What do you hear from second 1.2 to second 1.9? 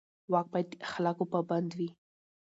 پابند وي.